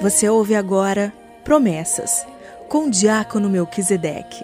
Você 0.00 0.30
ouve 0.30 0.54
agora 0.54 1.12
Promessas, 1.44 2.26
com 2.70 2.86
o 2.86 2.90
diácono 2.90 3.50
Melquisedeque. 3.50 4.42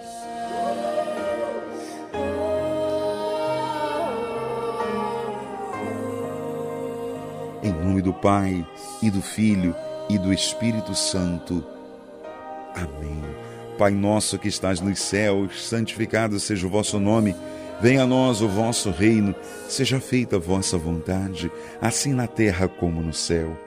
Em 7.63 7.71
nome 7.71 8.03
do 8.03 8.13
Pai, 8.13 8.63
e 9.01 9.09
do 9.09 9.19
Filho, 9.19 9.75
e 10.07 10.19
do 10.19 10.31
Espírito 10.31 10.93
Santo. 10.93 11.65
Amém. 12.75 13.23
Pai 13.79 13.89
nosso 13.89 14.37
que 14.37 14.47
estás 14.47 14.79
nos 14.79 14.99
céus, 14.99 15.67
santificado 15.67 16.39
seja 16.39 16.67
o 16.67 16.69
vosso 16.69 16.99
nome. 16.99 17.35
Venha 17.81 18.03
a 18.03 18.07
nós 18.07 18.41
o 18.41 18.47
vosso 18.47 18.91
reino, 18.91 19.33
seja 19.67 19.99
feita 19.99 20.35
a 20.35 20.39
vossa 20.39 20.77
vontade, 20.77 21.51
assim 21.81 22.13
na 22.13 22.27
terra 22.27 22.67
como 22.67 23.01
no 23.01 23.11
céu. 23.11 23.66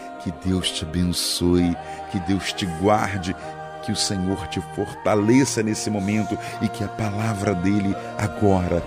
Que 0.23 0.31
Deus 0.47 0.69
te 0.71 0.83
abençoe, 0.83 1.75
que 2.11 2.19
Deus 2.19 2.53
te 2.53 2.65
guarde, 2.79 3.35
que 3.83 3.91
o 3.91 3.95
Senhor 3.95 4.47
te 4.47 4.61
fortaleça 4.75 5.63
nesse 5.63 5.89
momento 5.89 6.37
e 6.61 6.67
que 6.67 6.83
a 6.83 6.87
palavra 6.87 7.53
dele 7.55 7.95
agora 8.17 8.83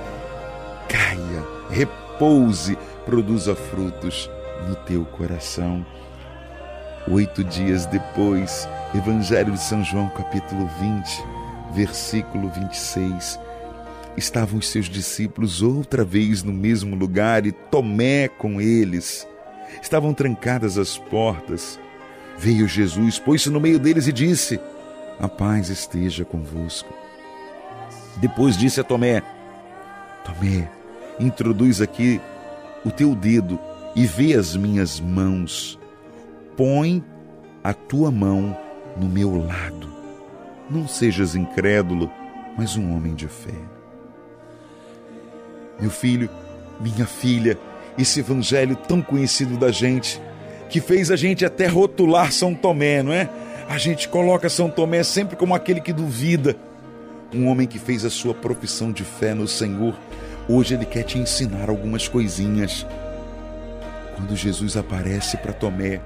caia, 0.89 1.45
repouse, 1.71 2.79
produza 3.05 3.55
frutos 3.55 4.31
no 4.69 4.77
teu 4.77 5.05
coração. 5.05 5.85
Oito 7.09 7.45
dias 7.45 7.85
depois, 7.87 8.69
Evangelho 8.95 9.53
de 9.53 9.61
São 9.61 9.85
João, 9.85 10.09
capítulo 10.09 10.71
20, 10.81 11.25
versículo 11.75 12.49
26. 12.49 13.39
Estavam 14.17 14.59
os 14.59 14.69
seus 14.69 14.87
discípulos 14.87 15.61
outra 15.61 16.05
vez 16.05 16.43
no 16.43 16.53
mesmo 16.53 16.95
lugar 16.95 17.45
e 17.45 17.53
Tomé 17.53 18.29
com 18.29 18.61
eles. 18.61 19.27
Estavam 19.83 20.15
trancadas 20.15 20.79
as 20.79 20.99
portas. 20.99 21.79
Veio 22.37 22.67
Jesus, 22.67 23.19
pôs-se 23.19 23.51
no 23.51 23.61
meio 23.61 23.79
deles 23.79 24.07
e 24.07 24.13
disse: 24.13 24.61
A 25.21 25.29
paz 25.29 25.69
esteja 25.69 26.25
convosco. 26.25 26.93
Depois 28.17 28.57
disse 28.57 28.81
a 28.81 28.85
Tomé: 28.85 29.23
Tomé, 30.25 30.71
introduz 31.19 31.81
aqui 31.81 32.21
o 32.85 32.91
teu 32.91 33.15
dedo 33.15 33.59
e 33.95 34.07
vê 34.07 34.35
as 34.35 34.57
minhas 34.57 35.01
mãos. 35.01 35.79
Põe 36.57 37.05
a 37.63 37.73
tua 37.73 38.11
mão 38.11 38.57
no 38.97 39.09
meu 39.09 39.37
lado. 39.45 39.93
Não 40.71 40.89
sejas 40.89 41.35
incrédulo, 41.35 42.11
mas 42.57 42.77
um 42.77 42.95
homem 42.95 43.15
de 43.15 43.29
fé. 43.29 43.55
Meu 45.81 45.91
filho, 45.91 46.31
minha 46.81 47.07
filha, 47.07 47.59
esse 47.97 48.21
evangelho 48.21 48.77
tão 48.77 49.01
conhecido 49.01 49.57
da 49.57 49.71
gente, 49.71 50.21
que 50.69 50.81
fez 50.81 51.11
a 51.11 51.17
gente 51.17 51.45
até 51.45 51.67
rotular 51.67 52.33
São 52.33 52.55
Tomé, 52.55 53.03
não 53.03 53.13
é? 53.13 53.29
A 53.69 53.79
gente 53.79 54.09
coloca 54.09 54.49
São 54.49 54.69
Tomé 54.69 55.03
sempre 55.03 55.37
como 55.37 55.55
aquele 55.55 55.81
que 55.81 55.93
duvida. 55.93 56.57
Um 57.33 57.49
homem 57.49 57.67
que 57.67 57.79
fez 57.79 58.05
a 58.05 58.11
sua 58.11 58.35
profissão 58.35 58.93
de 58.93 59.05
fé 59.05 59.35
no 59.35 59.49
Senhor, 59.49 59.95
hoje 60.49 60.75
ele 60.75 60.85
quer 60.85 61.03
te 61.03 61.19
ensinar 61.19 61.69
algumas 61.69 62.09
coisinhas. 62.09 62.87
Quando 64.17 64.37
Jesus 64.37 64.77
aparece 64.77 65.37
para 65.37 65.53
Tomé, 65.53 66.01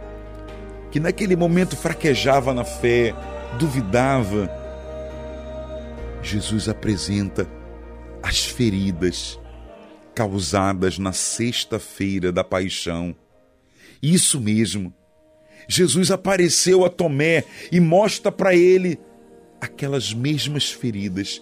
que 0.91 1.00
naquele 1.00 1.37
momento 1.37 1.77
fraquejava 1.77 2.54
na 2.54 2.65
fé, 2.65 3.15
duvidava, 3.59 4.50
Jesus 6.22 6.69
apresenta 6.69 7.47
as 8.22 8.44
feridas 8.44 9.38
causadas 10.19 10.99
na 10.99 11.12
sexta-feira 11.12 12.33
da 12.33 12.43
paixão. 12.43 13.15
Isso 14.03 14.41
mesmo. 14.41 14.93
Jesus 15.69 16.11
apareceu 16.11 16.84
a 16.84 16.91
Tomé 16.91 17.45
e 17.71 17.79
mostra 17.79 18.33
para 18.33 18.53
ele 18.53 18.99
aquelas 19.61 20.12
mesmas 20.12 20.73
feridas. 20.73 21.41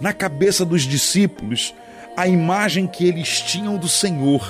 Na 0.00 0.12
cabeça 0.12 0.64
dos 0.64 0.82
discípulos, 0.82 1.74
a 2.16 2.28
imagem 2.28 2.86
que 2.86 3.04
eles 3.04 3.40
tinham 3.40 3.76
do 3.76 3.88
Senhor 3.88 4.48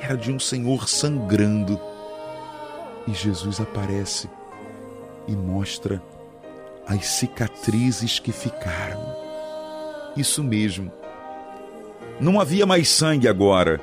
era 0.00 0.16
de 0.16 0.30
um 0.30 0.38
Senhor 0.38 0.88
sangrando. 0.88 1.80
E 3.08 3.12
Jesus 3.12 3.58
aparece 3.58 4.30
e 5.26 5.32
mostra 5.32 6.00
as 6.86 7.06
cicatrizes 7.06 8.20
que 8.20 8.30
ficaram. 8.30 9.02
Isso 10.16 10.44
mesmo 10.44 10.92
não 12.20 12.40
havia 12.40 12.64
mais 12.66 12.88
sangue 12.88 13.28
agora. 13.28 13.80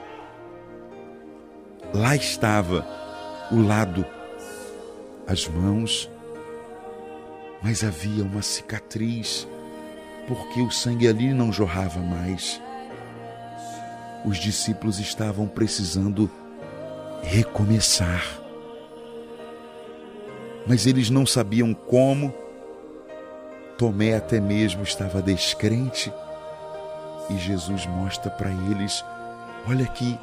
Lá 1.94 2.16
estava 2.16 2.86
o 3.52 3.62
lado, 3.62 4.06
as 5.28 5.48
mãos, 5.48 6.10
mas 7.62 7.84
havia 7.84 8.24
uma 8.24 8.42
cicatriz, 8.42 9.48
porque 10.28 10.62
o 10.62 10.72
sangue 10.72 11.08
ali 11.08 11.34
não 11.34 11.52
jorrava 11.52 12.00
mais. 12.00 12.62
Os 14.26 14.38
discípulos 14.38 15.00
estavam 15.00 15.48
precisando 15.48 16.30
recomeçar. 17.24 18.24
Mas 20.66 20.86
eles 20.86 21.10
não 21.10 21.26
sabiam 21.26 21.74
como. 21.74 22.34
Tomé 23.78 24.16
até 24.16 24.40
mesmo 24.40 24.84
estava 24.84 25.24
descrente 25.24 26.14
e 27.32 27.38
Jesus 27.38 27.86
mostra 27.86 28.30
para 28.30 28.50
eles: 28.50 29.04
olha 29.68 29.86
aqui, 29.86 30.20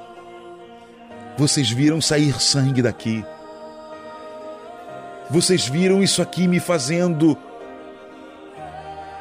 vocês 1.37 1.71
viram 1.71 2.01
sair 2.01 2.41
sangue 2.41 2.83
daqui. 2.83 3.25
Vocês 5.31 5.69
viram 5.69 6.03
isso 6.03 6.23
aqui 6.23 6.49
me 6.49 6.59
fazendo 6.59 7.37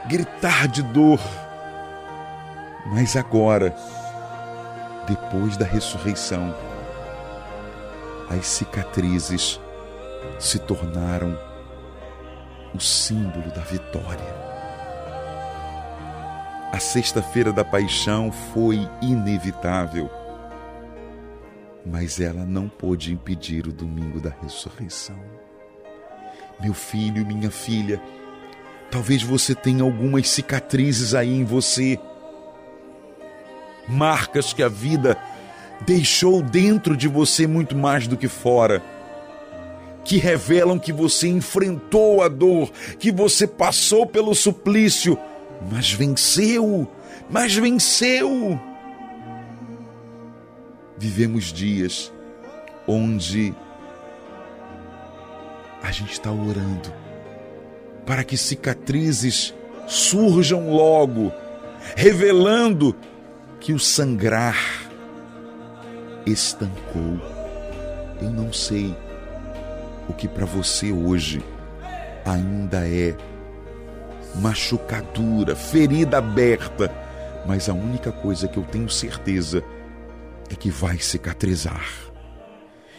gritar 0.07 0.67
de 0.67 0.81
dor. 0.81 1.19
Mas 2.85 3.17
agora, 3.17 3.75
depois 5.05 5.57
da 5.57 5.65
ressurreição, 5.65 6.55
as 8.29 8.47
cicatrizes 8.47 9.59
se 10.39 10.59
tornaram 10.59 11.37
o 12.73 12.79
símbolo 12.79 13.51
da 13.51 13.61
vitória. 13.61 14.56
A 16.71 16.79
sexta-feira 16.79 17.53
da 17.53 17.63
paixão 17.63 18.31
foi 18.31 18.87
inevitável, 19.01 20.09
mas 21.85 22.19
ela 22.19 22.45
não 22.45 22.67
pôde 22.67 23.13
impedir 23.13 23.67
o 23.67 23.71
domingo 23.71 24.19
da 24.19 24.33
ressurreição. 24.41 25.19
Meu 26.59 26.73
filho, 26.73 27.25
minha 27.25 27.49
filha, 27.49 28.01
talvez 28.91 29.23
você 29.23 29.55
tenha 29.55 29.81
algumas 29.81 30.29
cicatrizes 30.29 31.13
aí 31.13 31.33
em 31.33 31.45
você, 31.45 31.97
marcas 33.87 34.51
que 34.51 34.61
a 34.61 34.67
vida 34.67 35.17
deixou 35.85 36.41
dentro 36.41 36.97
de 36.97 37.07
você 37.07 37.47
muito 37.47 37.77
mais 37.77 38.07
do 38.07 38.17
que 38.17 38.27
fora 38.27 38.83
que 40.07 40.15
revelam 40.15 40.79
que 40.79 40.93
você 40.93 41.27
enfrentou 41.27 42.23
a 42.23 42.29
dor, 42.29 42.71
que 42.97 43.11
você 43.11 43.45
passou 43.45 44.05
pelo 44.05 44.33
suplício, 44.33 45.19
mas 45.71 45.91
venceu, 45.91 46.89
mas 47.29 47.55
venceu. 47.55 48.59
Vivemos 50.97 51.45
dias 51.45 52.11
onde 52.87 53.53
a 55.83 55.91
gente 55.91 56.13
está 56.13 56.31
orando 56.31 56.91
para 58.05 58.23
que 58.23 58.37
cicatrizes 58.37 59.53
surjam 59.85 60.71
logo, 60.71 61.31
revelando 61.95 62.95
que 63.59 63.73
o 63.73 63.79
sangrar 63.79 64.57
estancou. 66.25 67.19
Eu 68.21 68.31
não 68.31 68.51
sei 68.51 68.95
o 70.09 70.13
que 70.13 70.27
para 70.27 70.45
você 70.45 70.91
hoje 70.91 71.43
ainda 72.25 72.87
é 72.87 73.15
machucadura, 74.41 75.55
ferida 75.55 76.17
aberta, 76.17 76.93
mas 77.45 77.69
a 77.69 77.73
única 77.73 78.11
coisa 78.11 78.47
que 78.47 78.57
eu 78.57 78.63
tenho 78.63 78.89
certeza 78.89 79.63
é 80.49 80.55
que 80.55 80.69
vai 80.69 80.97
cicatrizar. 80.99 81.87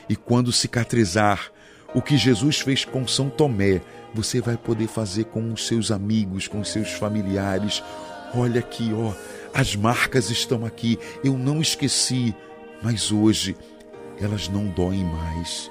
E 0.09 0.17
quando 0.17 0.53
cicatrizar, 0.53 1.51
O 1.95 2.03
que 2.03 2.19
Jesus 2.19 2.61
fez 2.61 2.85
com 2.85 3.07
São 3.07 3.31
Tomé, 3.31 3.81
você 4.13 4.41
vai 4.43 4.57
poder 4.59 4.89
fazer 4.89 5.25
com 5.25 5.53
os 5.53 5.67
seus 5.67 5.91
amigos, 5.91 6.47
com 6.47 6.61
os 6.61 6.71
seus 6.71 6.93
familiares. 6.93 7.83
Olha 8.35 8.61
aqui, 8.61 8.93
ó, 8.95 9.13
as 9.55 9.75
marcas 9.75 10.31
estão 10.31 10.67
aqui. 10.67 10.99
Eu 11.25 11.39
não 11.39 11.63
esqueci, 11.63 12.35
mas 12.83 13.11
hoje 13.11 13.57
elas 14.21 14.49
não 14.49 14.67
doem 14.67 15.03
mais. 15.03 15.71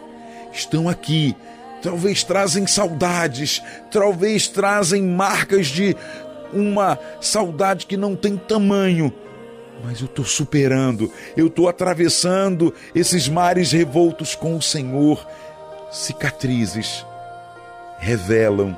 Estão 0.51 0.89
aqui. 0.89 1.35
Talvez 1.81 2.23
trazem 2.23 2.65
saudades, 2.65 3.61
talvez 3.91 4.47
trazem 4.47 5.03
marcas 5.03 5.67
de 5.67 5.95
uma 6.51 6.97
saudade 7.21 7.85
que 7.85 7.95
não 7.95 8.15
tem 8.15 8.35
tamanho. 8.37 9.13
Mas 9.83 9.99
eu 9.99 10.07
estou 10.07 10.25
superando, 10.25 11.11
eu 11.35 11.47
estou 11.47 11.69
atravessando 11.69 12.73
esses 12.95 13.29
mares 13.29 13.71
revoltos 13.71 14.33
com 14.33 14.55
o 14.57 14.61
Senhor. 14.61 15.25
Cicatrizes 15.91 17.05
revelam 17.99 18.75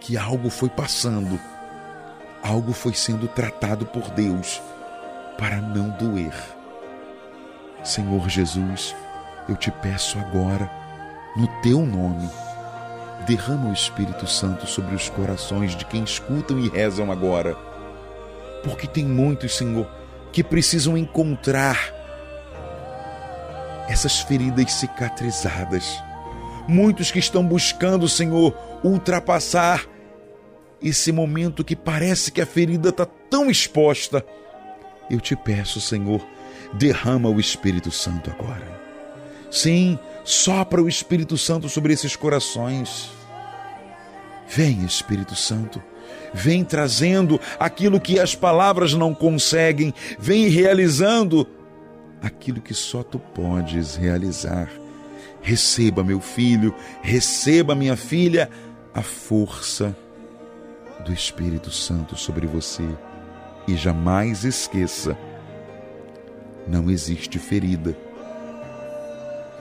que 0.00 0.16
algo 0.16 0.50
foi 0.50 0.68
passando, 0.68 1.38
algo 2.42 2.72
foi 2.72 2.92
sendo 2.92 3.28
tratado 3.28 3.86
por 3.86 4.10
Deus 4.10 4.60
para 5.38 5.60
não 5.60 5.90
doer. 5.90 6.34
Senhor 7.84 8.28
Jesus, 8.28 8.94
eu 9.48 9.56
te 9.56 9.70
peço 9.70 10.18
agora, 10.18 10.70
no 11.36 11.46
teu 11.62 11.84
nome, 11.84 12.28
derrama 13.26 13.70
o 13.70 13.72
Espírito 13.72 14.26
Santo 14.26 14.66
sobre 14.66 14.94
os 14.94 15.08
corações 15.08 15.76
de 15.76 15.84
quem 15.84 16.02
escutam 16.02 16.58
e 16.58 16.68
rezam 16.68 17.12
agora. 17.12 17.56
Porque 18.64 18.86
tem 18.86 19.04
muitos, 19.04 19.56
Senhor, 19.56 19.88
que 20.32 20.42
precisam 20.42 20.96
encontrar 20.96 21.94
essas 23.88 24.20
feridas 24.20 24.72
cicatrizadas. 24.72 26.02
Muitos 26.66 27.10
que 27.10 27.18
estão 27.18 27.44
buscando, 27.44 28.08
Senhor, 28.08 28.54
ultrapassar 28.84 29.86
esse 30.82 31.10
momento 31.10 31.64
que 31.64 31.74
parece 31.74 32.30
que 32.30 32.40
a 32.40 32.46
ferida 32.46 32.90
está 32.90 33.06
tão 33.06 33.50
exposta. 33.50 34.24
Eu 35.10 35.20
te 35.20 35.34
peço, 35.34 35.80
Senhor, 35.80 36.24
derrama 36.74 37.28
o 37.28 37.40
Espírito 37.40 37.90
Santo 37.90 38.30
agora. 38.30 38.78
Sim, 39.50 39.98
sopra 40.28 40.82
o 40.82 40.88
Espírito 40.88 41.38
Santo 41.38 41.68
sobre 41.70 41.92
esses 41.92 42.14
corações. 42.14 43.10
Vem, 44.46 44.84
Espírito 44.84 45.34
Santo, 45.34 45.82
vem 46.34 46.64
trazendo 46.64 47.40
aquilo 47.58 47.98
que 47.98 48.20
as 48.20 48.34
palavras 48.34 48.92
não 48.92 49.14
conseguem, 49.14 49.92
vem 50.18 50.48
realizando 50.48 51.48
aquilo 52.22 52.60
que 52.60 52.74
só 52.74 53.02
tu 53.02 53.18
podes 53.18 53.96
realizar. 53.96 54.70
Receba, 55.40 56.04
meu 56.04 56.20
filho, 56.20 56.74
receba, 57.00 57.74
minha 57.74 57.96
filha, 57.96 58.50
a 58.92 59.00
força 59.00 59.96
do 61.06 61.12
Espírito 61.12 61.70
Santo 61.70 62.16
sobre 62.16 62.46
você 62.46 62.84
e 63.66 63.76
jamais 63.76 64.44
esqueça: 64.44 65.16
não 66.66 66.90
existe 66.90 67.38
ferida 67.38 67.96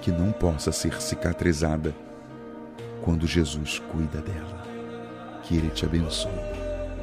que 0.08 0.12
não 0.14 0.32
possa 0.32 0.72
ser 0.72 1.02
cicatrizada 1.02 1.94
quando 3.04 3.28
Jesus 3.28 3.82
cuida 3.92 4.22
dela 4.22 4.64
que 5.44 5.58
Ele 5.58 5.70
te 5.70 5.84
abençoe. 5.84 6.32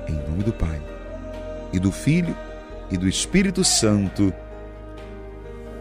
Em 0.08 0.14
nome 0.26 0.42
do 0.42 0.54
Pai, 0.54 0.80
e 1.70 1.78
do 1.78 1.92
Filho, 1.92 2.34
e 2.90 2.96
do 2.96 3.06
Espírito 3.06 3.62
Santo. 3.62 4.32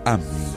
Amém. 0.03 0.52